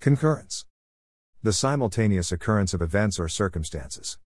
Concurrence. 0.00 0.64
The 1.42 1.52
simultaneous 1.52 2.30
occurrence 2.30 2.72
of 2.72 2.80
events 2.80 3.18
or 3.18 3.28
circumstances. 3.28 4.16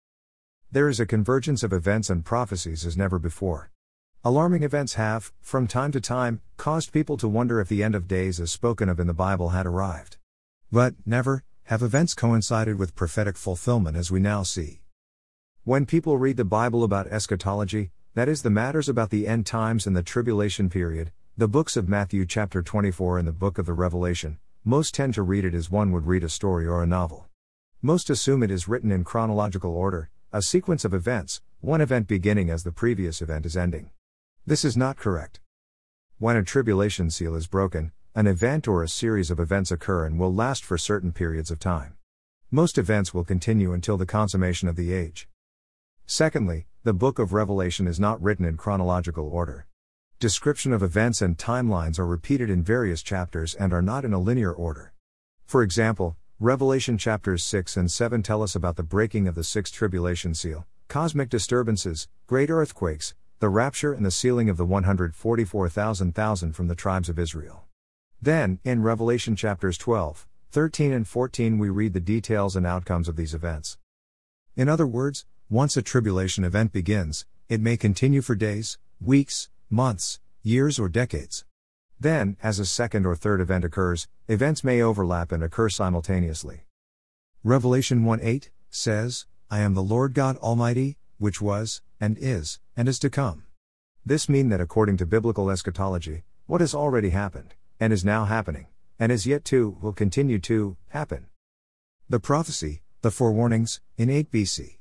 There 0.71 0.87
is 0.87 1.01
a 1.01 1.07
convergence 1.07 1.63
of 1.63 1.73
events 1.73 2.11
and 2.11 2.27
prophecies 2.27 2.85
as 2.85 2.95
never 2.95 3.19
before. 3.19 3.71
Alarming 4.23 4.65
events 4.65 4.95
have, 4.95 5.33
from 5.41 5.67
time 5.67 5.91
to 5.93 6.01
time, 6.01 6.43
caused 6.59 6.93
people 6.93 7.17
to 7.17 7.27
wonder 7.27 7.59
if 7.59 7.71
the 7.71 7.83
end 7.83 7.95
of 7.95 8.07
days 8.07 8.39
as 8.39 8.53
spoken 8.53 8.91
of 8.91 9.01
in 9.01 9.07
the 9.07 9.15
Bible 9.15 9.49
had 9.49 9.65
arrived. 9.65 10.19
But, 10.71 10.95
never, 11.07 11.43
have 11.65 11.83
events 11.83 12.13
coincided 12.13 12.79
with 12.79 12.95
prophetic 12.95 13.39
fulfillment 13.39 13.97
as 13.97 14.11
we 14.11 14.21
now 14.21 14.43
see. 14.43 14.83
When 15.65 15.87
people 15.87 16.19
read 16.19 16.37
the 16.37 16.45
Bible 16.45 16.85
about 16.85 17.07
eschatology, 17.07 17.93
that 18.13 18.29
is, 18.29 18.43
the 18.43 18.51
matters 18.51 18.91
about 18.91 19.09
the 19.09 19.27
end 19.27 19.47
times 19.47 19.87
and 19.87 19.97
the 19.97 20.03
tribulation 20.03 20.69
period, 20.69 21.13
the 21.39 21.49
books 21.49 21.79
of 21.79 21.89
Matthew 21.89 22.27
chapter 22.27 22.61
24 22.61 23.19
and 23.19 23.27
the 23.27 23.33
book 23.33 23.57
of 23.57 23.65
the 23.65 23.73
Revelation, 23.73 24.39
most 24.65 24.95
tend 24.95 25.13
to 25.13 25.23
read 25.23 25.45
it 25.45 25.55
as 25.55 25.71
one 25.71 25.91
would 25.91 26.07
read 26.07 26.23
a 26.23 26.29
story 26.29 26.67
or 26.67 26.83
a 26.83 26.87
novel. 26.87 27.27
Most 27.83 28.09
assume 28.09 28.45
it 28.45 28.51
is 28.51 28.69
written 28.69 28.93
in 28.93 29.03
chronological 29.03 29.75
order, 29.75 30.09
a 30.33 30.41
sequence 30.41 30.85
of 30.85 30.95
events, 30.95 31.41
one 31.61 31.81
event 31.81 32.07
beginning 32.07 32.49
as 32.49 32.63
the 32.63 32.71
previous 32.71 33.21
event 33.21 33.45
is 33.45 33.57
ending. 33.57 33.91
This 34.47 34.65
is 34.65 34.77
not 34.77 34.97
correct. 34.97 35.41
When 36.19 36.37
a 36.37 36.45
tribulation 36.45 37.11
seal 37.11 37.35
is 37.35 37.49
broken, 37.49 37.91
an 38.15 38.29
event 38.29 38.69
or 38.69 38.85
a 38.85 38.89
series 38.89 39.33
of 39.33 39.41
events 39.41 39.73
occur 39.73 40.07
and 40.07 40.17
will 40.17 40.33
last 40.33 40.65
for 40.65 40.79
certain 40.79 41.11
periods 41.11 41.51
of 41.51 41.59
time. 41.59 41.97
Most 42.53 42.79
events 42.79 43.13
will 43.13 43.25
continue 43.25 43.73
until 43.73 43.97
the 43.97 44.07
consummation 44.07 44.69
of 44.69 44.77
the 44.77 44.93
age. 44.93 45.27
Secondly, 46.07 46.67
the 46.85 46.93
book 46.93 47.19
of 47.19 47.33
Revelation 47.33 47.89
is 47.89 47.99
not 47.99 48.23
written 48.23 48.45
in 48.45 48.57
chronological 48.57 49.27
order. 49.27 49.67
Description 50.23 50.73
of 50.73 50.85
events 50.85 51.21
and 51.21 51.37
timelines 51.37 51.99
are 51.99 52.07
repeated 52.07 52.49
in 52.49 52.63
various 52.63 53.03
chapters 53.03 53.57
and 53.57 53.73
are 53.73 53.83
not 53.83 54.05
in 54.05 54.13
a 54.13 54.21
linear 54.21 54.53
order. 54.53 54.93
For 55.47 55.65
example, 55.65 56.17
Revelation 56.39 56.97
chapters 56.97 57.43
6 57.43 57.77
and 57.77 57.91
7 57.91 58.23
tell 58.23 58.41
us 58.41 58.55
about 58.55 58.77
the 58.77 58.85
breaking 58.85 59.27
of 59.27 59.35
the 59.35 59.43
sixth 59.43 59.75
tribulation 59.75 60.33
seal, 60.33 60.65
cosmic 60.87 61.29
disturbances, 61.29 62.07
great 62.29 62.51
earthquakes, 62.51 63.15
the 63.41 63.49
rapture 63.49 63.93
and 63.93 64.07
the 64.07 64.13
sealing 64.13 64.49
of 64.49 64.57
the 64.57 64.65
144,000 64.65 66.53
from 66.53 66.69
the 66.69 66.77
tribes 66.77 67.09
of 67.09 67.19
Israel. 67.19 67.65
Then, 68.23 68.61
in 68.63 68.81
Revelation 68.81 69.35
chapters 69.35 69.77
12, 69.77 70.29
13, 70.53 70.93
and 70.93 71.09
14, 71.09 71.59
we 71.59 71.69
read 71.69 71.95
the 71.95 71.99
details 71.99 72.55
and 72.55 72.65
outcomes 72.65 73.09
of 73.09 73.17
these 73.17 73.35
events. 73.35 73.77
In 74.55 74.69
other 74.69 74.87
words, 74.87 75.27
once 75.51 75.77
a 75.77 75.83
tribulation 75.83 76.45
event 76.45 76.71
begins, 76.71 77.27
it 77.49 77.61
may 77.61 77.77
continue 77.77 78.23
for 78.23 78.37
days, 78.37 78.79
weeks, 79.01 79.49
months, 79.69 80.21
years, 80.43 80.79
or 80.79 80.89
decades. 80.89 81.45
Then, 82.01 82.37
as 82.43 82.59
a 82.59 82.67
second 82.67 83.07
or 83.07 83.15
third 83.15 83.41
event 83.41 83.65
occurs, 83.65 84.09
events 84.27 84.65
may 84.65 84.83
overlap 84.83 85.31
and 85.31 85.43
occur 85.43 85.69
simultaneously. 85.69 86.63
Revelation 87.45 88.05
1 88.05 88.21
8 88.23 88.51
says, 88.71 89.27
I 89.51 89.61
am 89.61 89.75
the 89.75 89.83
Lord 89.83 90.15
God 90.15 90.37
Almighty, 90.39 90.97
which 91.19 91.41
was, 91.41 91.83
and 92.01 92.17
is, 92.19 92.59
and 92.77 92.89
is 92.89 92.99
to 93.01 93.11
come. 93.11 93.45
This 94.05 94.29
mean 94.29 94.49
that 94.49 94.61
according 94.61 94.97
to 94.97 95.07
biblical 95.07 95.51
eschatology, 95.51 96.25
what 96.47 96.61
has 96.61 96.75
already 96.75 97.11
happened, 97.11 97.55
and 97.79 97.93
is 97.93 98.05
now 98.05 98.25
happening, 98.25 98.67
and 98.99 99.13
is 99.13 99.27
yet 99.27 99.45
to, 99.47 99.77
will 99.81 99.93
continue 99.93 100.39
to, 100.41 100.77
happen. 100.89 101.27
The 102.09 102.19
prophecy, 102.19 102.83
the 103.03 103.11
forewarnings, 103.11 103.81
in 103.97 104.11
8 104.11 104.31
BC. 104.33 104.79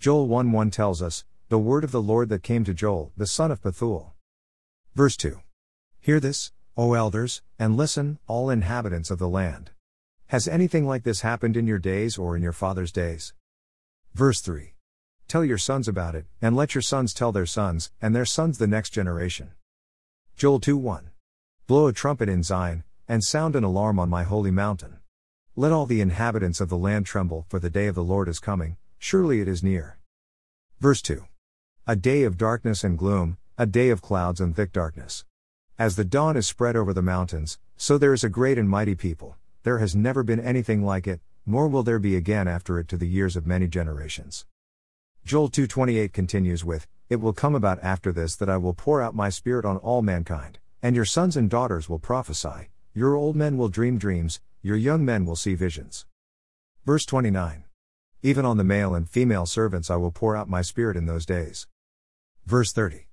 Joel 0.00 0.26
1 0.26 0.50
1 0.50 0.70
tells 0.70 1.00
us, 1.02 1.24
The 1.50 1.58
word 1.58 1.84
of 1.84 1.92
the 1.92 2.02
Lord 2.02 2.28
that 2.30 2.42
came 2.42 2.64
to 2.64 2.74
Joel, 2.74 3.12
the 3.16 3.26
son 3.26 3.50
of 3.50 3.62
Pethuel. 3.62 4.11
Verse 4.94 5.16
2. 5.16 5.40
Hear 6.00 6.20
this, 6.20 6.52
O 6.76 6.92
elders, 6.92 7.40
and 7.58 7.78
listen, 7.78 8.18
all 8.26 8.50
inhabitants 8.50 9.10
of 9.10 9.18
the 9.18 9.28
land. 9.28 9.70
Has 10.26 10.46
anything 10.46 10.86
like 10.86 11.02
this 11.02 11.22
happened 11.22 11.56
in 11.56 11.66
your 11.66 11.78
days 11.78 12.18
or 12.18 12.36
in 12.36 12.42
your 12.42 12.52
father's 12.52 12.92
days? 12.92 13.32
Verse 14.14 14.42
3. 14.42 14.74
Tell 15.28 15.46
your 15.46 15.56
sons 15.56 15.88
about 15.88 16.14
it, 16.14 16.26
and 16.42 16.54
let 16.54 16.74
your 16.74 16.82
sons 16.82 17.14
tell 17.14 17.32
their 17.32 17.46
sons, 17.46 17.90
and 18.02 18.14
their 18.14 18.26
sons 18.26 18.58
the 18.58 18.66
next 18.66 18.90
generation. 18.90 19.52
Joel 20.36 20.60
2 20.60 20.76
1. 20.76 21.10
Blow 21.66 21.86
a 21.86 21.92
trumpet 21.94 22.28
in 22.28 22.42
Zion, 22.42 22.84
and 23.08 23.24
sound 23.24 23.56
an 23.56 23.64
alarm 23.64 23.98
on 23.98 24.10
my 24.10 24.24
holy 24.24 24.50
mountain. 24.50 24.98
Let 25.56 25.72
all 25.72 25.86
the 25.86 26.02
inhabitants 26.02 26.60
of 26.60 26.68
the 26.68 26.76
land 26.76 27.06
tremble, 27.06 27.46
for 27.48 27.58
the 27.58 27.70
day 27.70 27.86
of 27.86 27.94
the 27.94 28.04
Lord 28.04 28.28
is 28.28 28.38
coming, 28.38 28.76
surely 28.98 29.40
it 29.40 29.48
is 29.48 29.62
near. 29.62 29.98
Verse 30.80 31.00
2. 31.00 31.24
A 31.86 31.96
day 31.96 32.24
of 32.24 32.36
darkness 32.36 32.84
and 32.84 32.98
gloom, 32.98 33.38
a 33.62 33.66
day 33.66 33.90
of 33.90 34.02
clouds 34.02 34.40
and 34.40 34.56
thick 34.56 34.72
darkness. 34.72 35.24
As 35.78 35.94
the 35.94 36.04
dawn 36.04 36.36
is 36.36 36.48
spread 36.48 36.74
over 36.74 36.92
the 36.92 37.00
mountains, 37.00 37.60
so 37.76 37.96
there 37.96 38.12
is 38.12 38.24
a 38.24 38.28
great 38.28 38.58
and 38.58 38.68
mighty 38.68 38.96
people, 38.96 39.36
there 39.62 39.78
has 39.78 39.94
never 39.94 40.24
been 40.24 40.40
anything 40.40 40.84
like 40.84 41.06
it, 41.06 41.20
nor 41.46 41.68
will 41.68 41.84
there 41.84 42.00
be 42.00 42.16
again 42.16 42.48
after 42.48 42.80
it 42.80 42.88
to 42.88 42.96
the 42.96 43.06
years 43.06 43.36
of 43.36 43.46
many 43.46 43.68
generations. 43.68 44.46
Joel 45.24 45.48
2:28 45.48 46.12
continues 46.12 46.64
with, 46.64 46.88
It 47.08 47.20
will 47.20 47.32
come 47.32 47.54
about 47.54 47.78
after 47.84 48.10
this 48.10 48.34
that 48.34 48.50
I 48.50 48.56
will 48.56 48.74
pour 48.74 49.00
out 49.00 49.14
my 49.14 49.28
spirit 49.28 49.64
on 49.64 49.76
all 49.76 50.02
mankind, 50.02 50.58
and 50.82 50.96
your 50.96 51.04
sons 51.04 51.36
and 51.36 51.48
daughters 51.48 51.88
will 51.88 52.00
prophesy, 52.00 52.70
your 52.92 53.14
old 53.14 53.36
men 53.36 53.56
will 53.56 53.68
dream 53.68 53.96
dreams, 53.96 54.40
your 54.60 54.76
young 54.76 55.04
men 55.04 55.24
will 55.24 55.36
see 55.36 55.54
visions. 55.54 56.04
Verse 56.84 57.06
29. 57.06 57.62
Even 58.24 58.44
on 58.44 58.56
the 58.56 58.64
male 58.64 58.92
and 58.92 59.08
female 59.08 59.46
servants 59.46 59.88
I 59.88 59.94
will 59.94 60.10
pour 60.10 60.36
out 60.36 60.48
my 60.48 60.62
spirit 60.62 60.96
in 60.96 61.06
those 61.06 61.24
days. 61.24 61.68
Verse 62.44 62.72
30. 62.72 63.06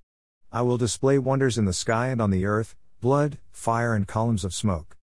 I 0.52 0.62
will 0.62 0.78
display 0.78 1.16
wonders 1.16 1.58
in 1.58 1.64
the 1.64 1.72
sky 1.72 2.08
and 2.08 2.20
on 2.20 2.30
the 2.30 2.44
earth, 2.44 2.74
blood, 3.00 3.38
fire, 3.52 3.94
and 3.94 4.08
columns 4.08 4.44
of 4.44 4.52
smoke. 4.52 4.96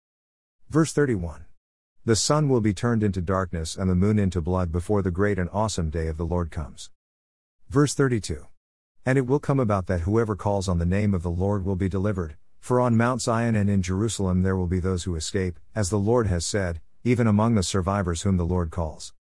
Verse 0.72 0.91
31. 0.91 1.45
The 2.03 2.16
sun 2.16 2.50
will 2.50 2.61
be 2.61 2.73
turned 2.73 3.03
into 3.03 3.22
darkness 3.22 3.75
and 3.78 3.88
the 3.88 3.94
moon 3.94 4.17
into 4.17 4.41
blood 4.41 4.72
before 4.72 5.03
the 5.03 5.11
great 5.11 5.38
and 5.38 5.47
awesome 5.53 5.91
day 5.91 6.07
of 6.07 6.17
the 6.17 6.25
Lord 6.25 6.50
comes. 6.50 6.89
Verse 7.69 7.94
32. 7.94 8.47
And 9.05 9.19
it 9.19 9.28
will 9.28 9.38
come 9.38 9.59
about 9.59 9.85
that 9.85 10.01
whoever 10.01 10.35
calls 10.35 10.67
on 10.67 10.79
the 10.79 10.85
name 10.85 11.13
of 11.13 11.22
the 11.22 11.29
Lord 11.29 11.63
will 11.63 11.75
be 11.75 11.89
delivered, 11.89 12.38
for 12.59 12.81
on 12.81 12.97
Mount 12.97 13.22
Zion 13.22 13.55
and 13.55 13.69
in 13.69 13.84
Jerusalem 13.84 14.41
there 14.41 14.55
will 14.55 14.66
be 14.66 14.79
those 14.79 15.03
who 15.03 15.16
escape, 15.16 15.59
as 15.75 15.91
the 15.91 16.00
Lord 16.00 16.25
has 16.25 16.44
said, 16.44 16.81
even 17.03 17.28
among 17.28 17.53
the 17.53 17.61
survivors 17.61 18.23
whom 18.23 18.38
the 18.38 18.45
Lord 18.47 18.72
calls. 18.72 19.13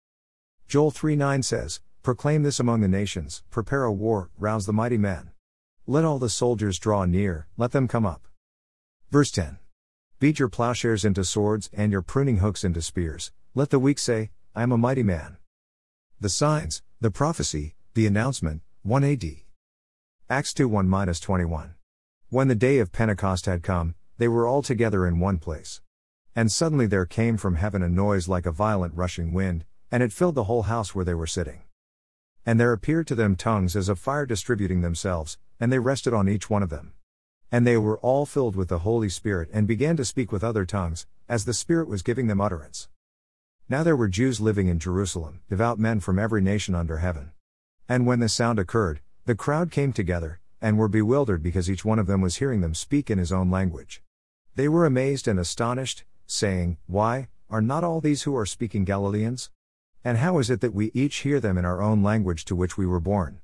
Joel 0.68 0.92
3 0.92 1.16
9 1.16 1.42
says, 1.42 1.80
Proclaim 2.04 2.44
this 2.44 2.60
among 2.60 2.80
the 2.80 2.86
nations, 2.86 3.42
prepare 3.50 3.82
a 3.82 3.92
war, 3.92 4.30
rouse 4.38 4.66
the 4.66 4.72
mighty 4.72 4.98
men. 4.98 5.32
Let 5.86 6.04
all 6.04 6.20
the 6.20 6.28
soldiers 6.28 6.78
draw 6.78 7.06
near, 7.06 7.48
let 7.56 7.72
them 7.72 7.88
come 7.88 8.06
up. 8.06 8.28
Verse 9.10 9.32
10. 9.32 9.58
Beat 10.20 10.38
your 10.38 10.48
plowshares 10.48 11.04
into 11.04 11.24
swords 11.24 11.68
and 11.72 11.90
your 11.90 12.02
pruning 12.02 12.38
hooks 12.38 12.62
into 12.62 12.80
spears, 12.80 13.32
let 13.56 13.70
the 13.70 13.80
weak 13.80 13.98
say, 13.98 14.30
I 14.54 14.62
am 14.62 14.70
a 14.70 14.78
mighty 14.78 15.02
man. 15.02 15.38
The 16.20 16.28
signs, 16.28 16.84
the 17.00 17.10
prophecy, 17.10 17.74
the 17.94 18.06
announcement, 18.06 18.62
1 18.82 19.02
AD. 19.02 19.24
Acts 20.30 20.54
2 20.54 20.68
1 20.68 20.88
21. 20.88 21.74
When 22.28 22.46
the 22.46 22.54
day 22.54 22.78
of 22.78 22.92
Pentecost 22.92 23.46
had 23.46 23.64
come, 23.64 23.96
they 24.18 24.28
were 24.28 24.46
all 24.46 24.62
together 24.62 25.04
in 25.04 25.18
one 25.18 25.38
place. 25.38 25.80
And 26.36 26.52
suddenly 26.52 26.86
there 26.86 27.06
came 27.06 27.36
from 27.36 27.56
heaven 27.56 27.82
a 27.82 27.88
noise 27.88 28.28
like 28.28 28.46
a 28.46 28.52
violent 28.52 28.94
rushing 28.94 29.32
wind, 29.32 29.64
and 29.90 30.00
it 30.00 30.12
filled 30.12 30.36
the 30.36 30.44
whole 30.44 30.62
house 30.62 30.94
where 30.94 31.04
they 31.04 31.12
were 31.12 31.26
sitting. 31.26 31.62
And 32.46 32.60
there 32.60 32.72
appeared 32.72 33.08
to 33.08 33.16
them 33.16 33.34
tongues 33.34 33.74
as 33.74 33.88
of 33.88 33.98
fire 33.98 34.26
distributing 34.26 34.80
themselves, 34.80 35.38
and 35.62 35.72
they 35.72 35.78
rested 35.78 36.12
on 36.12 36.28
each 36.28 36.50
one 36.50 36.64
of 36.64 36.70
them. 36.70 36.92
And 37.52 37.64
they 37.64 37.76
were 37.76 37.98
all 37.98 38.26
filled 38.26 38.56
with 38.56 38.66
the 38.66 38.80
Holy 38.80 39.08
Spirit 39.08 39.48
and 39.52 39.64
began 39.68 39.96
to 39.96 40.04
speak 40.04 40.32
with 40.32 40.42
other 40.42 40.66
tongues, 40.66 41.06
as 41.28 41.44
the 41.44 41.54
Spirit 41.54 41.86
was 41.86 42.02
giving 42.02 42.26
them 42.26 42.40
utterance. 42.40 42.88
Now 43.68 43.84
there 43.84 43.94
were 43.94 44.08
Jews 44.08 44.40
living 44.40 44.66
in 44.66 44.80
Jerusalem, 44.80 45.42
devout 45.48 45.78
men 45.78 46.00
from 46.00 46.18
every 46.18 46.42
nation 46.42 46.74
under 46.74 46.96
heaven. 46.96 47.30
And 47.88 48.06
when 48.06 48.18
the 48.18 48.28
sound 48.28 48.58
occurred, 48.58 49.02
the 49.24 49.36
crowd 49.36 49.70
came 49.70 49.92
together, 49.92 50.40
and 50.60 50.78
were 50.78 50.88
bewildered 50.88 51.44
because 51.44 51.70
each 51.70 51.84
one 51.84 52.00
of 52.00 52.08
them 52.08 52.20
was 52.20 52.38
hearing 52.38 52.60
them 52.60 52.74
speak 52.74 53.08
in 53.08 53.18
his 53.18 53.30
own 53.30 53.48
language. 53.48 54.02
They 54.56 54.68
were 54.68 54.84
amazed 54.84 55.28
and 55.28 55.38
astonished, 55.38 56.02
saying, 56.26 56.78
Why, 56.88 57.28
are 57.48 57.62
not 57.62 57.84
all 57.84 58.00
these 58.00 58.22
who 58.24 58.36
are 58.36 58.46
speaking 58.46 58.84
Galileans? 58.84 59.48
And 60.02 60.18
how 60.18 60.38
is 60.40 60.50
it 60.50 60.60
that 60.60 60.74
we 60.74 60.90
each 60.92 61.18
hear 61.18 61.38
them 61.38 61.56
in 61.56 61.64
our 61.64 61.80
own 61.80 62.02
language 62.02 62.44
to 62.46 62.56
which 62.56 62.76
we 62.76 62.84
were 62.84 62.98
born? 62.98 63.40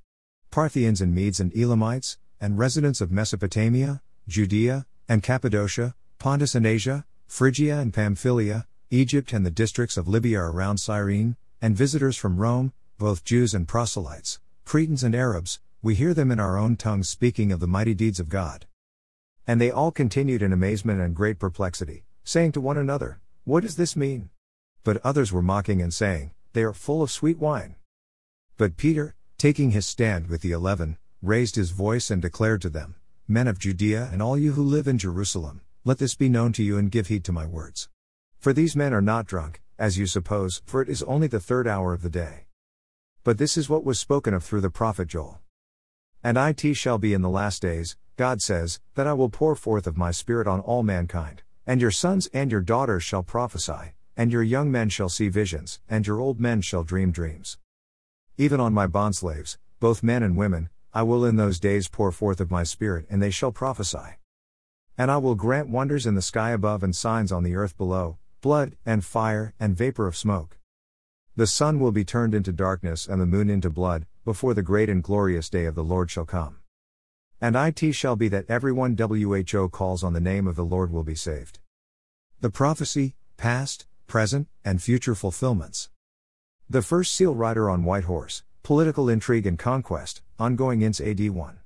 Parthians 0.51 1.01
and 1.01 1.15
Medes 1.15 1.41
and 1.41 1.55
Elamites, 1.57 2.17
and 2.41 2.59
residents 2.59 3.01
of 3.01 3.11
Mesopotamia, 3.11 4.01
Judea, 4.27 4.87
and 5.09 5.23
Cappadocia, 5.23 5.95
Pontus 6.19 6.55
and 6.55 6.67
Asia, 6.67 7.05
Phrygia 7.27 7.79
and 7.79 7.93
Pamphylia, 7.93 8.67
Egypt 8.91 9.33
and 9.35 9.45
the 9.45 9.51
districts 9.51 9.97
of 9.97 10.09
Libya 10.09 10.41
around 10.41 10.79
Cyrene, 10.79 11.37
and 11.61 11.77
visitors 11.77 12.17
from 12.17 12.39
Rome, 12.39 12.73
both 12.97 13.25
Jews 13.25 13.53
and 13.53 13.69
proselytes, 13.69 14.41
Cretans 14.65 15.05
and 15.05 15.15
Arabs, 15.15 15.61
we 15.83 15.95
hear 15.95 16.15
them 16.15 16.31
in 16.31 16.41
our 16.41 16.57
own 16.57 16.77
tongues 16.77 17.09
speaking 17.09 17.53
of 17.53 17.61
the 17.61 17.69
mighty 17.69 17.95
deeds 17.95 18.19
of 18.19 18.29
God. 18.29 18.67
And 19.47 19.61
they 19.61 19.71
all 19.71 19.93
continued 19.93 20.43
in 20.43 20.53
amazement 20.53 21.01
and 21.01 21.15
great 21.15 21.39
perplexity, 21.39 22.05
saying 22.25 22.53
to 22.53 22.61
one 22.61 22.79
another, 22.79 23.21
What 23.45 23.63
does 23.63 23.77
this 23.77 23.95
mean? 23.95 24.31
But 24.83 25.05
others 25.05 25.33
were 25.33 25.43
mocking 25.43 25.83
and 25.83 25.93
saying, 25.93 26.33
They 26.55 26.63
are 26.63 26.73
full 26.73 27.03
of 27.03 27.11
sweet 27.11 27.39
wine. 27.39 27.77
But 28.57 28.77
Peter, 28.77 29.15
taking 29.39 29.71
his 29.71 29.87
stand 29.87 30.27
with 30.27 30.43
the 30.43 30.51
eleven, 30.51 30.99
raised 31.23 31.55
his 31.55 31.71
voice 31.71 32.11
and 32.11 32.21
declared 32.21 32.61
to 32.61 32.69
them, 32.69 32.97
Men 33.29 33.47
of 33.47 33.61
Judea 33.61 34.11
and 34.13 34.21
all 34.21 34.37
you 34.37 34.53
who 34.53 34.65
live 34.65 34.89
in 34.89 34.99
Jerusalem, 34.99 35.61
let 35.85 35.99
this 35.99 36.17
be 36.17 36.29
known 36.29 36.53
to 36.55 36.63
you 36.65 36.77
and 36.77 36.91
give 36.91 37.07
heed 37.07 37.23
to 37.25 37.33
my 37.33 37.47
words. 37.47 37.89
For 38.41 38.53
these 38.53 38.75
men 38.75 38.93
are 38.93 39.01
not 39.01 39.27
drunk, 39.27 39.63
as 39.79 39.97
you 39.97 40.07
suppose, 40.07 40.61
for 40.67 40.83
it 40.83 40.89
is 40.89 41.05
only 41.05 41.29
the 41.29 41.39
third 41.39 41.69
hour 41.69 41.93
of 41.93 42.03
the 42.03 42.11
day. 42.11 42.47
But 43.23 43.39
this 43.39 43.57
is 43.57 43.69
what 43.69 43.85
was 43.85 44.01
spoken 44.01 44.35
of 44.35 44.43
through 44.43 44.63
the 44.63 44.71
prophet 44.71 45.07
Joel. 45.07 45.39
And 46.25 46.37
it 46.37 46.75
shall 46.75 46.99
be 46.99 47.15
in 47.15 47.23
the 47.23 47.29
last 47.29 47.63
days, 47.63 47.97
God 48.17 48.43
says, 48.43 48.81
that 48.97 49.07
I 49.07 49.13
will 49.13 49.29
pour 49.29 49.55
forth 49.55 49.87
of 49.87 49.97
my 49.97 50.11
Spirit 50.11 50.49
on 50.49 50.59
all 50.59 50.83
mankind, 50.83 51.43
and 51.65 51.81
your 51.81 51.93
sons 51.93 52.29
and 52.35 52.51
your 52.51 52.61
daughters 52.61 53.05
shall 53.05 53.23
prophesy, 53.23 53.95
and 54.17 54.33
your 54.33 54.43
young 54.43 54.73
men 54.73 54.89
shall 54.89 55.09
see 55.09 55.29
visions, 55.29 55.79
and 55.89 56.09
your 56.09 56.19
old 56.19 56.41
men 56.41 56.61
shall 56.61 56.83
dream 56.83 57.13
dreams. 57.13 57.57
Even 58.41 58.61
on 58.61 58.73
my 58.73 58.87
bondslaves, 58.87 59.59
both 59.81 60.05
men 60.05 60.23
and 60.23 60.37
women, 60.37 60.69
I 60.95 61.03
will 61.03 61.25
in 61.25 61.35
those 61.35 61.59
days 61.59 61.89
pour 61.89 62.13
forth 62.13 62.41
of 62.41 62.53
my 62.53 62.63
Spirit, 62.63 63.05
and 63.11 63.21
they 63.21 63.31
shall 63.31 63.51
prophesy. 63.51 64.21
And 64.97 65.11
I 65.11 65.17
will 65.17 65.35
grant 65.35 65.69
wonders 65.69 66.07
in 66.07 66.15
the 66.15 66.23
sky 66.23 66.51
above 66.51 66.85
and 66.85 66.95
signs 66.95 67.33
on 67.33 67.43
the 67.43 67.57
earth 67.57 67.77
below, 67.77 68.19
blood, 68.41 68.77
and 68.87 69.05
fire, 69.05 69.55
and 69.59 69.77
vapor 69.77 70.07
of 70.07 70.17
smoke. 70.17 70.57
The 71.35 71.49
sun 71.49 71.81
will 71.81 71.91
be 71.91 72.05
turned 72.05 72.33
into 72.33 72.53
darkness 72.53 73.09
and 73.09 73.21
the 73.21 73.27
moon 73.27 73.51
into 73.51 73.71
blood, 73.71 74.07
before 74.25 74.55
the 74.55 74.63
great 74.63 74.89
and 74.89 75.03
glorious 75.03 75.51
day 75.51 75.65
of 75.65 75.75
the 75.75 75.83
Lord 75.83 76.09
shall 76.09 76.25
come. 76.25 76.59
And 77.41 77.57
it 77.57 77.93
shall 77.93 78.15
be 78.15 78.29
that 78.29 78.49
everyone 78.49 78.97
who 78.97 79.69
calls 79.69 80.05
on 80.05 80.13
the 80.13 80.21
name 80.21 80.47
of 80.47 80.55
the 80.55 80.65
Lord 80.65 80.93
will 80.93 81.03
be 81.03 81.17
saved. 81.17 81.59
The 82.41 82.51
prophecy, 82.51 83.17
past, 83.37 83.87
present, 84.07 84.47
and 84.65 84.81
future 84.81 85.17
fulfillments. 85.17 85.91
The 86.71 86.83
first 86.83 87.15
seal 87.15 87.35
rider 87.35 87.71
on 87.71 87.85
white 87.85 88.05
horse, 88.05 88.43
political 88.63 89.09
intrigue 89.09 89.47
and 89.47 89.59
conquest, 89.59 90.21
ongoing 90.39 90.83
ince 90.83 91.01
AD 91.01 91.31
1. 91.31 91.61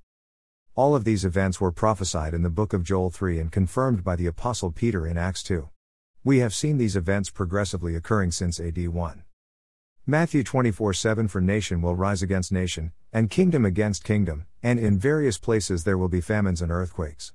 All 0.76 0.94
of 0.94 1.02
these 1.02 1.24
events 1.24 1.60
were 1.60 1.72
prophesied 1.72 2.34
in 2.34 2.42
the 2.42 2.50
book 2.50 2.72
of 2.72 2.84
Joel 2.84 3.10
3 3.10 3.40
and 3.40 3.50
confirmed 3.50 4.04
by 4.04 4.14
the 4.14 4.26
Apostle 4.26 4.70
Peter 4.70 5.04
in 5.04 5.18
Acts 5.18 5.42
2. 5.42 5.68
We 6.22 6.38
have 6.38 6.54
seen 6.54 6.78
these 6.78 6.94
events 6.94 7.30
progressively 7.30 7.96
occurring 7.96 8.30
since 8.30 8.60
AD 8.60 8.78
1. 8.78 9.24
Matthew 10.06 10.44
24 10.44 10.94
7 10.94 11.26
For 11.26 11.40
nation 11.40 11.82
will 11.82 11.96
rise 11.96 12.22
against 12.22 12.52
nation, 12.52 12.92
and 13.12 13.28
kingdom 13.28 13.64
against 13.64 14.04
kingdom, 14.04 14.46
and 14.62 14.78
in 14.78 15.00
various 15.00 15.36
places 15.36 15.82
there 15.82 15.98
will 15.98 16.08
be 16.08 16.20
famines 16.20 16.62
and 16.62 16.70
earthquakes. 16.70 17.32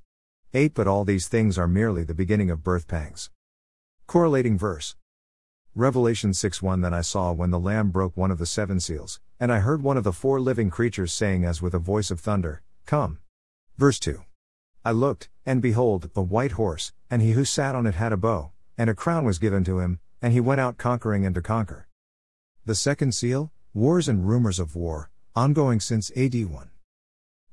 8 0.54 0.74
But 0.74 0.88
all 0.88 1.04
these 1.04 1.28
things 1.28 1.58
are 1.58 1.68
merely 1.68 2.06
the 2.06 2.14
beginning 2.14 2.50
of 2.50 2.64
birth 2.64 2.88
pangs. 2.88 3.30
Correlating 4.06 4.58
verse 4.58 4.96
Revelation 5.78 6.34
6 6.34 6.60
1 6.64 6.82
Then 6.82 6.92
I 6.92 7.02
saw 7.02 7.32
when 7.32 7.52
the 7.52 7.60
Lamb 7.60 7.92
broke 7.92 8.18
one 8.18 8.32
of 8.32 8.40
the 8.40 8.48
seven 8.48 8.80
seals, 8.80 9.20
and 9.40 9.54
I 9.54 9.60
heard 9.60 9.84
one 9.84 9.96
of 9.96 10.04
the 10.04 10.12
four 10.12 10.40
living 10.40 10.72
creatures 10.72 11.14
saying 11.14 11.46
as 11.46 11.62
with 11.62 11.76
a 11.76 11.78
voice 11.78 12.10
of 12.10 12.20
thunder, 12.20 12.64
Come. 12.88 13.20
Verse 13.78 14.00
2. 14.00 14.24
I 14.84 14.90
looked, 14.90 15.30
and 15.46 15.62
behold, 15.62 16.10
a 16.16 16.22
white 16.24 16.54
horse, 16.54 16.94
and 17.12 17.22
he 17.22 17.34
who 17.34 17.46
sat 17.46 17.76
on 17.76 17.86
it 17.86 17.94
had 17.94 18.12
a 18.12 18.18
bow, 18.18 18.54
and 18.76 18.90
a 18.90 18.96
crown 18.96 19.24
was 19.24 19.38
given 19.38 19.64
to 19.66 19.78
him, 19.78 20.00
and 20.20 20.34
he 20.34 20.40
went 20.40 20.60
out 20.60 20.80
conquering 20.80 21.28
and 21.28 21.36
to 21.36 21.44
conquer. 21.44 21.88
The 22.66 22.74
second 22.74 23.14
seal, 23.14 23.52
wars 23.76 24.10
and 24.10 24.28
rumors 24.28 24.58
of 24.58 24.76
war, 24.76 25.12
ongoing 25.36 25.80
since 25.80 26.10
AD 26.18 26.34
1. 26.44 26.72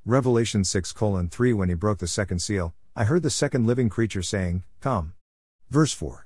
Revelation 0.03 0.63
6 0.63 0.95
3 1.29 1.53
When 1.53 1.69
he 1.69 1.75
broke 1.75 1.99
the 1.99 2.07
second 2.07 2.39
seal, 2.39 2.73
I 2.95 3.03
heard 3.03 3.21
the 3.21 3.29
second 3.29 3.67
living 3.67 3.89
creature 3.89 4.23
saying, 4.23 4.63
Come. 4.81 5.13
Verse 5.69 5.93
4. 5.93 6.25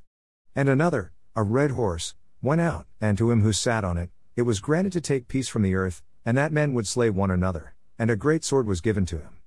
And 0.55 0.69
another, 0.69 1.11
a 1.39 1.43
red 1.43 1.71
horse, 1.71 2.15
went 2.41 2.59
out, 2.59 2.85
and 2.99 3.17
to 3.17 3.31
him 3.31 3.43
who 3.43 3.53
sat 3.53 3.85
on 3.85 3.97
it, 3.97 4.09
it 4.35 4.41
was 4.41 4.59
granted 4.59 4.91
to 4.91 4.99
take 4.99 5.29
peace 5.29 5.47
from 5.47 5.61
the 5.61 5.73
earth, 5.73 6.03
and 6.25 6.37
that 6.37 6.51
men 6.51 6.73
would 6.73 6.85
slay 6.85 7.09
one 7.09 7.31
another, 7.31 7.75
and 7.97 8.11
a 8.11 8.17
great 8.17 8.43
sword 8.43 8.67
was 8.67 8.81
given 8.81 9.05
to 9.05 9.19
him. 9.19 9.37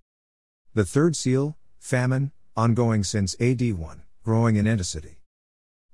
The 0.73 0.87
third 0.87 1.17
seal, 1.17 1.59
famine, 1.79 2.33
ongoing 2.56 3.05
since 3.05 3.39
AD 3.39 3.61
1, 3.61 4.03
growing 4.25 4.56
in 4.56 4.67
intensity. 4.67 5.19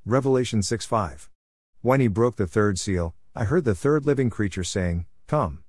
Revelation 0.06 0.62
6 0.62 0.86
5. 0.86 1.28
When 1.82 1.98
he 1.98 2.06
broke 2.06 2.36
the 2.36 2.46
third 2.46 2.78
seal, 2.78 3.16
I 3.34 3.42
heard 3.42 3.64
the 3.64 3.74
third 3.74 4.06
living 4.06 4.30
creature 4.30 4.62
saying, 4.62 5.06
Come. 5.26 5.64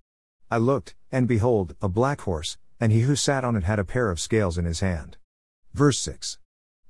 I 0.52 0.58
looked, 0.58 0.94
and 1.12 1.28
behold, 1.28 1.76
a 1.82 1.90
black 1.90 2.22
horse, 2.22 2.60
and 2.80 2.92
he 2.92 3.02
who 3.02 3.16
sat 3.16 3.44
on 3.44 3.56
it 3.56 3.64
had 3.64 3.80
a 3.80 3.84
pair 3.84 4.12
of 4.12 4.20
scales 4.20 4.60
in 4.60 4.66
his 4.66 4.82
hand. 4.82 5.18
Verse 5.74 5.98
6. 5.98 6.38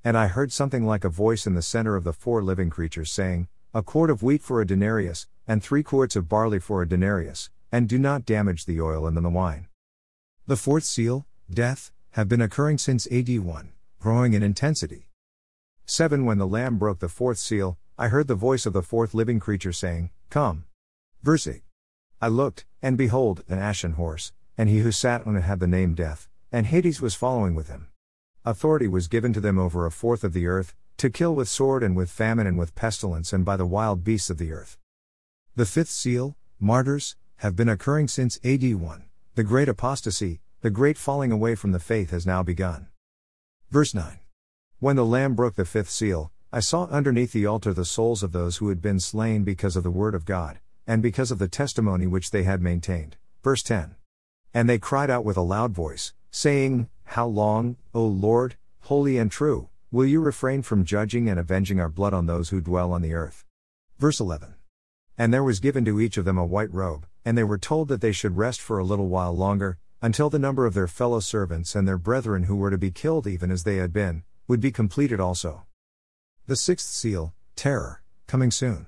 And 0.04 0.18
I 0.18 0.28
heard 0.28 0.54
something 0.54 0.86
like 0.86 1.04
a 1.04 1.10
voice 1.10 1.46
in 1.46 1.56
the 1.56 1.62
center 1.62 1.96
of 1.98 2.06
the 2.06 2.14
four 2.14 2.42
living 2.42 2.70
creatures 2.70 3.12
saying, 3.12 3.50
A 3.74 3.84
quart 3.84 4.10
of 4.10 4.24
wheat 4.24 4.42
for 4.42 4.62
a 4.62 4.66
denarius, 4.66 5.28
and 5.46 5.62
three 5.62 5.84
quarts 5.84 6.16
of 6.16 6.30
barley 6.30 6.60
for 6.60 6.82
a 6.82 6.88
denarius, 6.88 7.50
and 7.72 7.90
do 7.90 8.00
not 8.00 8.26
damage 8.26 8.66
the 8.66 8.80
oil 8.80 9.06
and 9.06 9.18
the 9.18 9.30
wine. 9.30 9.68
The 10.48 10.56
fourth 10.56 10.86
seal, 10.86 11.28
death, 11.52 11.92
have 12.12 12.30
been 12.30 12.42
occurring 12.42 12.78
since 12.78 13.12
AD 13.12 13.30
1, 13.40 13.74
growing 14.00 14.34
in 14.34 14.42
intensity. 14.42 15.10
7 15.86 16.24
When 16.24 16.38
the 16.38 16.48
Lamb 16.48 16.78
broke 16.78 17.00
the 17.00 17.10
fourth 17.10 17.38
seal, 17.38 17.78
I 17.98 18.08
heard 18.08 18.28
the 18.28 18.36
voice 18.36 18.66
of 18.66 18.74
the 18.74 18.82
fourth 18.82 19.14
living 19.14 19.40
creature 19.40 19.74
saying, 19.74 20.12
Come. 20.30 20.64
Verse 21.22 21.46
8. 21.46 21.62
I 22.22 22.30
looked, 22.30 22.66
and 22.82 22.98
behold, 22.98 23.44
an 23.50 23.60
ashen 23.60 23.94
horse, 23.94 24.32
and 24.58 24.70
he 24.70 24.80
who 24.80 24.92
sat 24.92 25.28
on 25.28 25.36
it 25.36 25.42
had 25.42 25.60
the 25.60 25.68
name 25.68 25.94
Death, 25.94 26.30
and 26.52 26.68
Hades 26.68 27.02
was 27.02 27.16
following 27.16 27.54
with 27.54 27.68
him. 27.68 27.88
Authority 28.46 28.88
was 28.88 29.10
given 29.10 29.34
to 29.34 29.42
them 29.42 29.60
over 29.60 29.86
a 29.86 29.92
fourth 29.92 30.24
of 30.24 30.32
the 30.32 30.48
earth, 30.48 30.74
to 30.98 31.10
kill 31.10 31.36
with 31.36 31.50
sword 31.50 31.84
and 31.84 31.96
with 31.96 32.10
famine 32.10 32.48
and 32.48 32.58
with 32.58 32.74
pestilence 32.74 33.34
and 33.34 33.44
by 33.44 33.58
the 33.58 33.66
wild 33.66 34.04
beasts 34.04 34.30
of 34.30 34.38
the 34.38 34.52
earth. 34.52 34.78
The 35.56 35.66
fifth 35.66 35.90
seal, 35.90 36.38
martyrs, 36.60 37.18
have 37.38 37.56
been 37.56 37.70
occurring 37.70 38.08
since 38.08 38.40
AD 38.44 38.76
1. 38.76 39.04
The 39.36 39.44
great 39.44 39.68
apostasy, 39.68 40.40
the 40.62 40.70
great 40.70 40.98
falling 40.98 41.32
away 41.32 41.56
from 41.56 41.74
the 41.74 41.80
faith 41.80 42.12
has 42.12 42.26
now 42.26 42.42
begun. 42.42 42.88
Verse 43.70 43.94
9. 43.94 44.20
When 44.80 44.96
the 44.96 45.06
Lamb 45.06 45.36
broke 45.36 45.56
the 45.56 45.66
fifth 45.66 45.90
seal, 45.90 46.32
I 46.52 46.62
saw 46.62 46.86
underneath 46.86 47.34
the 47.34 47.46
altar 47.46 47.74
the 47.74 47.86
souls 47.86 48.24
of 48.24 48.32
those 48.32 48.58
who 48.58 48.70
had 48.70 48.82
been 48.82 49.00
slain 49.00 49.44
because 49.44 49.76
of 49.76 49.84
the 49.84 49.92
word 49.92 50.16
of 50.16 50.26
God, 50.26 50.60
and 50.88 51.02
because 51.02 51.30
of 51.30 51.40
the 51.40 51.48
testimony 51.50 52.08
which 52.08 52.32
they 52.32 52.44
had 52.44 52.62
maintained. 52.62 53.18
Verse 53.44 53.64
10. 53.64 53.96
And 54.54 54.70
they 54.70 54.80
cried 54.80 55.10
out 55.10 55.26
with 55.26 55.38
a 55.38 55.42
loud 55.42 55.74
voice, 55.74 56.14
saying, 56.32 56.90
How 57.14 57.26
long, 57.26 57.78
O 57.96 58.06
Lord, 58.06 58.56
holy 58.82 59.18
and 59.18 59.32
true, 59.32 59.70
will 59.90 60.06
you 60.06 60.22
refrain 60.22 60.62
from 60.62 60.86
judging 60.86 61.28
and 61.28 61.40
avenging 61.40 61.80
our 61.80 61.90
blood 61.90 62.14
on 62.14 62.28
those 62.28 62.50
who 62.50 62.62
dwell 62.62 62.94
on 62.94 63.02
the 63.02 63.16
earth? 63.16 63.46
Verse 63.98 64.20
11. 64.20 64.54
And 65.18 65.34
there 65.34 65.44
was 65.44 65.60
given 65.60 65.84
to 65.86 66.00
each 66.00 66.18
of 66.18 66.26
them 66.26 66.38
a 66.38 66.46
white 66.46 66.72
robe, 66.72 67.08
and 67.26 67.36
they 67.36 67.44
were 67.44 67.58
told 67.58 67.88
that 67.88 68.02
they 68.02 68.12
should 68.12 68.38
rest 68.38 68.62
for 68.62 68.78
a 68.78 68.84
little 68.84 69.08
while 69.08 69.36
longer, 69.36 69.80
until 70.04 70.30
the 70.30 70.38
number 70.38 70.68
of 70.68 70.76
their 70.76 70.86
fellow 70.88 71.20
servants 71.20 71.74
and 71.74 71.88
their 71.88 71.98
brethren 71.98 72.44
who 72.44 72.56
were 72.56 72.70
to 72.70 72.78
be 72.78 72.92
killed 72.92 73.26
even 73.26 73.50
as 73.50 73.64
they 73.64 73.78
had 73.78 73.92
been, 73.92 74.22
would 74.48 74.62
be 74.62 74.72
completed 74.72 75.20
also. 75.20 75.66
The 76.46 76.56
sixth 76.56 76.90
seal, 76.90 77.34
terror, 77.56 78.04
coming 78.28 78.52
soon. 78.52 78.86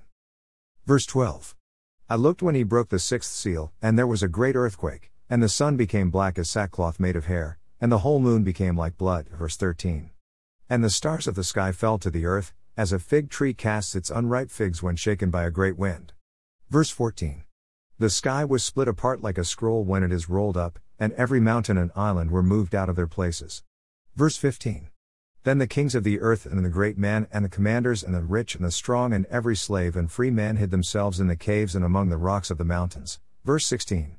Verse 0.85 1.07
12. 1.07 1.55
I 2.07 2.17
looked 2.17 2.43
when 2.43 2.53
he 2.53 2.61
broke 2.61 2.89
the 2.89 2.99
sixth 2.99 3.31
seal, 3.31 3.73
and 3.81 3.97
there 3.97 4.05
was 4.05 4.21
a 4.21 4.27
great 4.27 4.55
earthquake, 4.55 5.11
and 5.27 5.41
the 5.41 5.49
sun 5.49 5.75
became 5.75 6.11
black 6.11 6.37
as 6.37 6.51
sackcloth 6.51 6.99
made 6.99 7.15
of 7.15 7.25
hair, 7.25 7.57
and 7.81 7.91
the 7.91 7.99
whole 7.99 8.19
moon 8.19 8.43
became 8.43 8.77
like 8.77 8.97
blood. 8.97 9.27
Verse 9.29 9.57
13. 9.57 10.11
And 10.69 10.83
the 10.83 10.89
stars 10.89 11.27
of 11.27 11.35
the 11.35 11.43
sky 11.43 11.71
fell 11.71 11.97
to 11.97 12.11
the 12.11 12.25
earth, 12.25 12.53
as 12.77 12.93
a 12.93 12.99
fig 12.99 13.29
tree 13.29 13.53
casts 13.53 13.95
its 13.95 14.09
unripe 14.09 14.49
figs 14.49 14.81
when 14.81 14.95
shaken 14.95 15.29
by 15.29 15.43
a 15.43 15.51
great 15.51 15.77
wind. 15.77 16.13
Verse 16.69 16.91
14. 16.91 17.43
The 17.99 18.09
sky 18.09 18.45
was 18.45 18.63
split 18.63 18.87
apart 18.87 19.21
like 19.21 19.37
a 19.37 19.43
scroll 19.43 19.83
when 19.83 20.03
it 20.03 20.11
is 20.11 20.29
rolled 20.29 20.55
up, 20.55 20.79
and 20.97 21.11
every 21.13 21.39
mountain 21.39 21.77
and 21.77 21.91
island 21.95 22.31
were 22.31 22.43
moved 22.43 22.73
out 22.73 22.87
of 22.87 22.95
their 22.95 23.07
places. 23.07 23.63
Verse 24.15 24.37
15. 24.37 24.89
Then 25.43 25.57
the 25.57 25.67
kings 25.67 25.95
of 25.95 26.03
the 26.03 26.19
earth 26.19 26.45
and 26.45 26.63
the 26.63 26.69
great 26.69 26.97
men 26.97 27.27
and 27.31 27.43
the 27.43 27.49
commanders 27.49 28.03
and 28.03 28.13
the 28.13 28.21
rich 28.21 28.55
and 28.55 28.63
the 28.63 28.71
strong 28.71 29.11
and 29.11 29.25
every 29.25 29.55
slave 29.55 29.95
and 29.95 30.11
free 30.11 30.29
man 30.29 30.57
hid 30.57 30.69
themselves 30.69 31.19
in 31.19 31.27
the 31.27 31.35
caves 31.35 31.75
and 31.75 31.83
among 31.83 32.09
the 32.09 32.17
rocks 32.17 32.51
of 32.51 32.59
the 32.59 32.63
mountains. 32.63 33.19
Verse 33.43 33.65
16. 33.65 34.17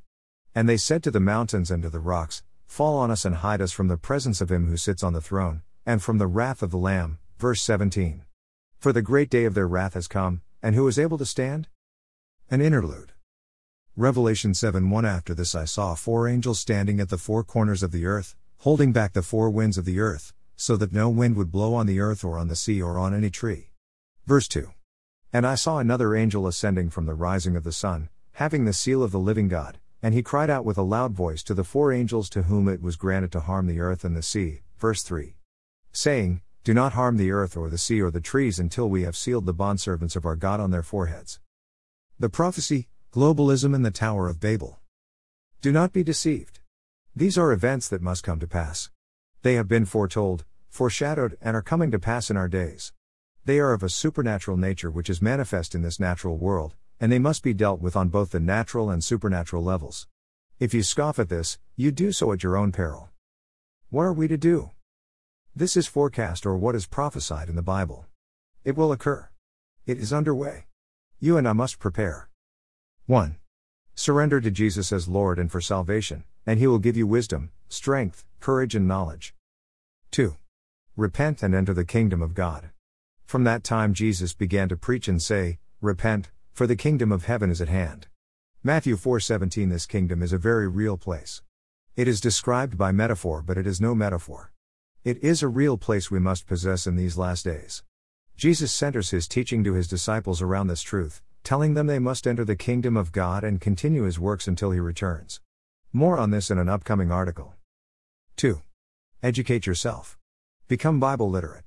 And 0.54 0.68
they 0.68 0.76
said 0.76 1.02
to 1.04 1.12
the 1.12 1.20
mountains 1.20 1.70
and 1.70 1.82
to 1.84 1.90
the 1.90 2.00
rocks, 2.00 2.42
Fall 2.72 2.96
on 2.96 3.10
us 3.10 3.26
and 3.26 3.34
hide 3.34 3.60
us 3.60 3.70
from 3.70 3.88
the 3.88 3.98
presence 3.98 4.40
of 4.40 4.50
him 4.50 4.66
who 4.66 4.78
sits 4.78 5.02
on 5.02 5.12
the 5.12 5.20
throne, 5.20 5.60
and 5.84 6.02
from 6.02 6.16
the 6.16 6.26
wrath 6.26 6.62
of 6.62 6.70
the 6.70 6.78
Lamb. 6.78 7.18
Verse 7.38 7.60
17. 7.60 8.22
For 8.78 8.94
the 8.94 9.02
great 9.02 9.28
day 9.28 9.44
of 9.44 9.52
their 9.52 9.68
wrath 9.68 9.92
has 9.92 10.08
come, 10.08 10.40
and 10.62 10.74
who 10.74 10.88
is 10.88 10.98
able 10.98 11.18
to 11.18 11.26
stand? 11.26 11.68
An 12.50 12.62
interlude. 12.62 13.12
Revelation 13.94 14.54
7 14.54 14.88
1 14.88 15.04
After 15.04 15.34
this 15.34 15.54
I 15.54 15.66
saw 15.66 15.94
four 15.94 16.26
angels 16.26 16.60
standing 16.60 16.98
at 16.98 17.10
the 17.10 17.18
four 17.18 17.44
corners 17.44 17.82
of 17.82 17.92
the 17.92 18.06
earth, 18.06 18.36
holding 18.60 18.90
back 18.90 19.12
the 19.12 19.22
four 19.22 19.50
winds 19.50 19.76
of 19.76 19.84
the 19.84 20.00
earth 20.00 20.32
so 20.56 20.74
that 20.78 20.94
no 20.94 21.10
wind 21.10 21.36
would 21.36 21.52
blow 21.52 21.74
on 21.74 21.84
the 21.86 22.00
earth 22.00 22.24
or 22.24 22.38
on 22.38 22.48
the 22.48 22.56
sea 22.56 22.80
or 22.80 22.98
on 22.98 23.12
any 23.12 23.28
tree. 23.28 23.72
Verse 24.24 24.48
2. 24.48 24.70
And 25.30 25.46
I 25.46 25.56
saw 25.56 25.76
another 25.76 26.14
angel 26.14 26.46
ascending 26.46 26.88
from 26.88 27.04
the 27.04 27.12
rising 27.12 27.54
of 27.54 27.64
the 27.64 27.72
sun, 27.72 28.08
having 28.32 28.64
the 28.64 28.72
seal 28.72 29.02
of 29.02 29.10
the 29.10 29.18
living 29.18 29.48
God, 29.48 29.78
and 30.02 30.14
he 30.14 30.22
cried 30.22 30.50
out 30.50 30.64
with 30.64 30.76
a 30.76 30.82
loud 30.82 31.12
voice 31.12 31.42
to 31.44 31.54
the 31.54 31.62
four 31.62 31.92
angels 31.92 32.28
to 32.30 32.42
whom 32.42 32.68
it 32.68 32.82
was 32.82 32.96
granted 32.96 33.30
to 33.32 33.40
harm 33.40 33.66
the 33.68 33.78
earth 33.78 34.04
and 34.04 34.16
the 34.16 34.22
sea. 34.22 34.62
Verse 34.76 35.02
3. 35.04 35.36
Saying, 35.92 36.42
Do 36.64 36.74
not 36.74 36.94
harm 36.94 37.16
the 37.16 37.30
earth 37.30 37.56
or 37.56 37.70
the 37.70 37.78
sea 37.78 38.02
or 38.02 38.10
the 38.10 38.20
trees 38.20 38.58
until 38.58 38.90
we 38.90 39.02
have 39.02 39.16
sealed 39.16 39.46
the 39.46 39.54
bondservants 39.54 40.16
of 40.16 40.26
our 40.26 40.34
God 40.34 40.58
on 40.58 40.72
their 40.72 40.82
foreheads. 40.82 41.38
The 42.18 42.28
prophecy, 42.28 42.88
globalism, 43.12 43.74
and 43.74 43.84
the 43.84 43.92
Tower 43.92 44.28
of 44.28 44.40
Babel. 44.40 44.80
Do 45.60 45.70
not 45.70 45.92
be 45.92 46.02
deceived. 46.02 46.58
These 47.14 47.38
are 47.38 47.52
events 47.52 47.88
that 47.88 48.02
must 48.02 48.24
come 48.24 48.40
to 48.40 48.48
pass. 48.48 48.90
They 49.42 49.54
have 49.54 49.68
been 49.68 49.84
foretold, 49.84 50.44
foreshadowed, 50.68 51.38
and 51.40 51.54
are 51.54 51.62
coming 51.62 51.92
to 51.92 51.98
pass 52.00 52.30
in 52.30 52.36
our 52.36 52.48
days. 52.48 52.92
They 53.44 53.60
are 53.60 53.72
of 53.72 53.82
a 53.82 53.88
supernatural 53.88 54.56
nature 54.56 54.90
which 54.90 55.10
is 55.10 55.22
manifest 55.22 55.74
in 55.74 55.82
this 55.82 56.00
natural 56.00 56.38
world, 56.38 56.74
and 57.02 57.10
they 57.10 57.18
must 57.18 57.42
be 57.42 57.52
dealt 57.52 57.80
with 57.80 57.96
on 57.96 58.08
both 58.08 58.30
the 58.30 58.38
natural 58.38 58.88
and 58.88 59.02
supernatural 59.02 59.60
levels. 59.60 60.06
If 60.60 60.72
you 60.72 60.84
scoff 60.84 61.18
at 61.18 61.28
this, 61.28 61.58
you 61.74 61.90
do 61.90 62.12
so 62.12 62.30
at 62.30 62.44
your 62.44 62.56
own 62.56 62.70
peril. 62.70 63.10
What 63.90 64.04
are 64.04 64.12
we 64.12 64.28
to 64.28 64.36
do? 64.36 64.70
This 65.52 65.76
is 65.76 65.88
forecast 65.88 66.46
or 66.46 66.56
what 66.56 66.76
is 66.76 66.86
prophesied 66.86 67.48
in 67.48 67.56
the 67.56 67.60
Bible. 67.60 68.06
It 68.62 68.76
will 68.76 68.92
occur. 68.92 69.28
It 69.84 69.98
is 69.98 70.12
underway. 70.12 70.66
You 71.18 71.36
and 71.36 71.48
I 71.48 71.54
must 71.54 71.80
prepare. 71.80 72.28
1. 73.06 73.34
Surrender 73.96 74.40
to 74.40 74.52
Jesus 74.52 74.92
as 74.92 75.08
Lord 75.08 75.40
and 75.40 75.50
for 75.50 75.60
salvation, 75.60 76.22
and 76.46 76.60
He 76.60 76.68
will 76.68 76.78
give 76.78 76.96
you 76.96 77.08
wisdom, 77.08 77.50
strength, 77.68 78.24
courage, 78.38 78.76
and 78.76 78.86
knowledge. 78.86 79.34
2. 80.12 80.36
Repent 80.96 81.42
and 81.42 81.52
enter 81.52 81.74
the 81.74 81.84
kingdom 81.84 82.22
of 82.22 82.34
God. 82.34 82.70
From 83.26 83.42
that 83.42 83.64
time 83.64 83.92
Jesus 83.92 84.32
began 84.32 84.68
to 84.68 84.76
preach 84.76 85.08
and 85.08 85.20
say, 85.20 85.58
Repent, 85.80 86.30
for 86.52 86.66
the 86.66 86.76
kingdom 86.76 87.10
of 87.10 87.24
heaven 87.24 87.50
is 87.50 87.60
at 87.60 87.68
hand. 87.68 88.08
Matthew 88.62 88.96
4:17 88.96 89.70
This 89.70 89.86
kingdom 89.86 90.22
is 90.22 90.32
a 90.32 90.38
very 90.38 90.68
real 90.68 90.98
place. 90.98 91.42
It 91.96 92.06
is 92.06 92.20
described 92.20 92.76
by 92.76 92.92
metaphor 92.92 93.42
but 93.42 93.56
it 93.56 93.66
is 93.66 93.80
no 93.80 93.94
metaphor. 93.94 94.52
It 95.02 95.16
is 95.24 95.42
a 95.42 95.48
real 95.48 95.78
place 95.78 96.10
we 96.10 96.18
must 96.18 96.46
possess 96.46 96.86
in 96.86 96.94
these 96.94 97.16
last 97.16 97.44
days. 97.44 97.82
Jesus 98.36 98.70
centers 98.70 99.10
his 99.10 99.26
teaching 99.26 99.64
to 99.64 99.72
his 99.72 99.88
disciples 99.88 100.42
around 100.42 100.66
this 100.66 100.82
truth, 100.82 101.22
telling 101.42 101.74
them 101.74 101.86
they 101.86 101.98
must 101.98 102.26
enter 102.26 102.44
the 102.44 102.54
kingdom 102.54 102.96
of 102.96 103.12
God 103.12 103.44
and 103.44 103.60
continue 103.60 104.02
his 104.02 104.20
works 104.20 104.46
until 104.46 104.70
he 104.70 104.78
returns. 104.80 105.40
More 105.92 106.18
on 106.18 106.30
this 106.30 106.50
in 106.50 106.58
an 106.58 106.68
upcoming 106.68 107.10
article. 107.10 107.54
2. 108.36 108.60
Educate 109.22 109.66
yourself. 109.66 110.18
Become 110.68 111.00
Bible 111.00 111.30
literate. 111.30 111.64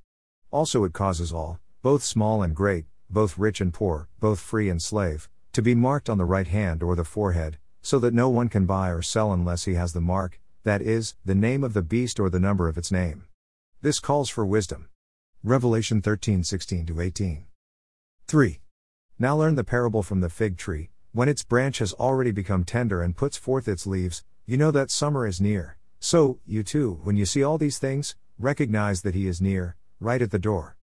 Also, 0.51 0.84
it 0.84 0.94
causes 0.94 1.34
all, 1.34 1.60
both 1.82 2.04
small 2.04 2.42
and 2.42 2.56
great, 2.56 2.86
both 3.09 3.38
rich 3.38 3.62
and 3.62 3.74
poor, 3.74 4.09
both 4.19 4.39
free 4.39 4.69
and 4.69 4.81
slave, 4.81 5.29
to 5.53 5.62
be 5.62 5.75
marked 5.75 6.09
on 6.09 6.17
the 6.17 6.25
right 6.25 6.47
hand 6.47 6.83
or 6.83 6.95
the 6.95 7.03
forehead, 7.03 7.57
so 7.81 8.00
that 8.00 8.13
no 8.13 8.29
one 8.29 8.50
can 8.50 8.65
buy 8.65 8.89
or 8.89 9.01
sell 9.01 9.31
unless 9.31 9.65
he 9.65 9.75
has 9.75 9.93
the 9.93 10.01
mark, 10.01 10.39
that 10.63 10.81
is, 10.81 11.15
the 11.24 11.35
name 11.35 11.63
of 11.63 11.74
the 11.74 11.81
beast 11.81 12.19
or 12.19 12.29
the 12.29 12.39
number 12.39 12.67
of 12.67 12.77
its 12.77 12.91
name. 12.91 13.25
This 13.81 14.00
calls 14.00 14.29
for 14.29 14.45
wisdom. 14.45 14.89
Revelation 15.43 16.01
13 16.01 16.43
16 16.43 16.89
18. 17.00 17.45
3. 18.27 18.59
Now 19.19 19.38
learn 19.38 19.55
the 19.55 19.63
parable 19.63 20.01
from 20.01 20.21
the 20.21 20.29
fig 20.29 20.57
tree. 20.57 20.89
When 21.12 21.29
its 21.29 21.43
branch 21.43 21.77
has 21.77 21.93
already 21.93 22.31
become 22.31 22.63
tender 22.63 23.01
and 23.01 23.15
puts 23.15 23.38
forth 23.38 23.67
its 23.67 23.85
leaves, 23.85 24.24
you 24.45 24.57
know 24.57 24.71
that 24.71 24.91
summer 24.91 25.25
is 25.27 25.39
near. 25.39 25.77
So, 26.00 26.39
you 26.45 26.63
too, 26.63 27.00
when 27.03 27.15
you 27.15 27.25
see 27.25 27.43
all 27.43 27.57
these 27.57 27.77
things, 27.77 28.15
recognize 28.38 29.03
that 29.03 29.15
he 29.15 29.27
is 29.27 29.39
near, 29.39 29.75
right 30.00 30.21
at 30.21 30.31
the 30.31 30.39
door. 30.39 30.75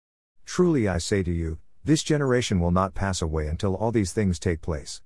Truly 0.45 0.87
I 0.87 0.99
say 0.99 1.23
to 1.23 1.31
you, 1.31 1.57
this 1.83 2.03
generation 2.03 2.59
will 2.59 2.71
not 2.71 2.93
pass 2.93 3.21
away 3.21 3.47
until 3.47 3.75
all 3.75 3.91
these 3.91 4.13
things 4.13 4.37
take 4.37 4.61
place. 4.61 5.01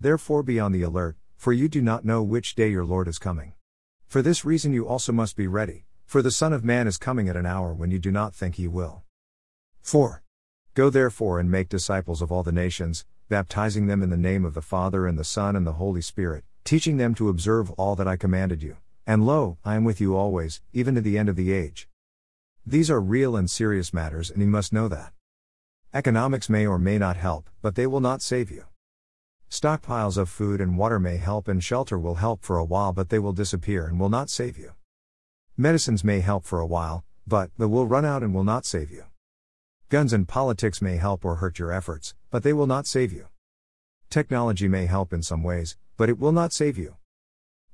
Therefore 0.00 0.42
be 0.42 0.58
on 0.58 0.72
the 0.72 0.82
alert, 0.82 1.16
for 1.36 1.52
you 1.52 1.68
do 1.68 1.82
not 1.82 2.04
know 2.04 2.22
which 2.22 2.54
day 2.54 2.70
your 2.70 2.84
Lord 2.84 3.08
is 3.08 3.18
coming. 3.18 3.52
For 4.06 4.22
this 4.22 4.44
reason 4.44 4.72
you 4.72 4.88
also 4.88 5.12
must 5.12 5.36
be 5.36 5.46
ready, 5.46 5.84
for 6.06 6.22
the 6.22 6.30
Son 6.30 6.52
of 6.52 6.64
Man 6.64 6.86
is 6.86 6.96
coming 6.96 7.28
at 7.28 7.36
an 7.36 7.44
hour 7.44 7.74
when 7.74 7.90
you 7.90 7.98
do 7.98 8.10
not 8.10 8.34
think 8.34 8.54
he 8.54 8.66
will. 8.66 9.02
4. 9.82 10.22
Go 10.72 10.88
therefore 10.88 11.38
and 11.38 11.50
make 11.50 11.68
disciples 11.68 12.22
of 12.22 12.32
all 12.32 12.42
the 12.42 12.52
nations, 12.52 13.04
baptizing 13.28 13.86
them 13.86 14.02
in 14.02 14.10
the 14.10 14.16
name 14.16 14.44
of 14.44 14.54
the 14.54 14.62
Father 14.62 15.06
and 15.06 15.18
the 15.18 15.24
Son 15.24 15.54
and 15.54 15.66
the 15.66 15.74
Holy 15.74 16.00
Spirit, 16.00 16.44
teaching 16.64 16.96
them 16.96 17.14
to 17.14 17.28
observe 17.28 17.70
all 17.72 17.94
that 17.96 18.08
I 18.08 18.16
commanded 18.16 18.62
you. 18.62 18.76
And 19.06 19.26
lo, 19.26 19.58
I 19.64 19.76
am 19.76 19.84
with 19.84 20.00
you 20.00 20.16
always, 20.16 20.62
even 20.72 20.94
to 20.94 21.02
the 21.02 21.18
end 21.18 21.28
of 21.28 21.36
the 21.36 21.52
age. 21.52 21.88
These 22.64 22.90
are 22.90 23.00
real 23.00 23.36
and 23.36 23.50
serious 23.50 23.92
matters, 23.92 24.30
and 24.30 24.40
you 24.40 24.48
must 24.48 24.72
know 24.72 24.88
that. 24.88 25.12
Economics 25.94 26.50
may 26.50 26.66
or 26.66 26.76
may 26.76 26.98
not 26.98 27.16
help, 27.16 27.48
but 27.62 27.76
they 27.76 27.86
will 27.86 28.00
not 28.00 28.20
save 28.20 28.50
you. 28.50 28.64
Stockpiles 29.48 30.18
of 30.18 30.28
food 30.28 30.60
and 30.60 30.76
water 30.76 30.98
may 30.98 31.18
help, 31.18 31.46
and 31.46 31.62
shelter 31.62 31.96
will 31.96 32.16
help 32.16 32.42
for 32.42 32.58
a 32.58 32.64
while, 32.64 32.92
but 32.92 33.10
they 33.10 33.20
will 33.20 33.32
disappear 33.32 33.86
and 33.86 34.00
will 34.00 34.08
not 34.08 34.28
save 34.28 34.58
you. 34.58 34.72
Medicines 35.56 36.02
may 36.02 36.18
help 36.18 36.44
for 36.44 36.58
a 36.58 36.66
while, 36.66 37.04
but 37.28 37.50
they 37.58 37.66
will 37.66 37.86
run 37.86 38.04
out 38.04 38.24
and 38.24 38.34
will 38.34 38.42
not 38.42 38.66
save 38.66 38.90
you. 38.90 39.04
Guns 39.88 40.12
and 40.12 40.26
politics 40.26 40.82
may 40.82 40.96
help 40.96 41.24
or 41.24 41.36
hurt 41.36 41.60
your 41.60 41.70
efforts, 41.70 42.16
but 42.28 42.42
they 42.42 42.52
will 42.52 42.66
not 42.66 42.88
save 42.88 43.12
you. 43.12 43.28
Technology 44.10 44.66
may 44.66 44.86
help 44.86 45.12
in 45.12 45.22
some 45.22 45.44
ways, 45.44 45.76
but 45.96 46.08
it 46.08 46.18
will 46.18 46.32
not 46.32 46.52
save 46.52 46.76
you. 46.76 46.96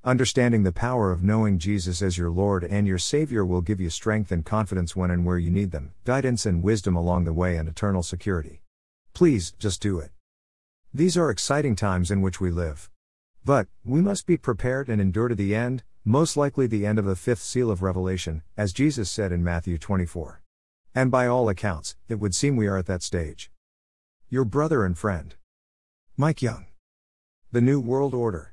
Understanding 0.03 0.63
the 0.63 0.73
power 0.73 1.13
of 1.13 1.23
knowing 1.23 1.59
Jesus 1.59 2.01
as 2.01 2.17
your 2.17 2.31
Lord 2.31 2.65
and 2.65 2.87
your 2.87 2.97
Savior 2.97 3.45
will 3.45 3.61
give 3.61 3.83
you 3.83 3.91
strength 3.91 4.33
and 4.33 4.47
confidence 4.47 4.97
when 4.97 5.11
and 5.11 5.27
where 5.27 5.37
you 5.37 5.51
need 5.51 5.73
them, 5.73 5.93
guidance 6.07 6.47
and 6.47 6.63
wisdom 6.63 6.97
along 6.97 7.25
the 7.25 7.35
way, 7.35 7.59
and 7.59 7.69
eternal 7.69 8.03
security. 8.03 8.63
Please, 9.13 9.53
just 9.59 9.83
do 9.83 9.99
it. 9.99 10.11
These 10.95 11.19
are 11.19 11.29
exciting 11.29 11.77
times 11.77 12.11
in 12.11 12.23
which 12.23 12.41
we 12.41 12.51
live. 12.51 12.89
But, 13.45 13.69
we 13.85 14.01
must 14.01 14.27
be 14.27 14.39
prepared 14.39 14.89
and 14.89 15.03
endure 15.03 15.29
to 15.29 15.35
the 15.35 15.55
end, 15.55 15.83
most 16.03 16.35
likely 16.35 16.67
the 16.67 16.87
end 16.87 16.99
of 16.99 17.05
the 17.05 17.15
fifth 17.15 17.43
seal 17.43 17.71
of 17.71 17.83
Revelation, 17.83 18.43
as 18.57 18.73
Jesus 18.73 19.11
said 19.11 19.33
in 19.33 19.45
Matthew 19.45 19.77
24. 19.77 20.41
And 20.95 21.11
by 21.11 21.27
all 21.27 21.51
accounts, 21.51 21.95
it 22.09 22.19
would 22.19 22.35
seem 22.35 22.57
we 22.57 22.69
are 22.69 22.79
at 22.79 22.87
that 22.87 23.03
stage. 23.03 23.51
Your 24.31 24.47
brother 24.47 24.83
and 24.83 24.97
friend, 24.97 25.35
Mike 26.17 26.41
Young. 26.41 26.69
The 27.53 27.61
New 27.61 27.81
World 27.81 28.15
Order. 28.15 28.49